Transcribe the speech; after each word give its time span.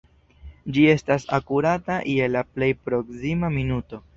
Ĝi 0.77 0.85
estas 0.93 1.27
akurata 1.39 1.99
je 2.15 2.33
la 2.37 2.45
plej 2.55 2.73
proksima 2.89 3.53
minuto. 3.61 4.05